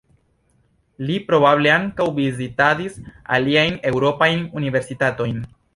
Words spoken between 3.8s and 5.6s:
eŭropajn universitatojn.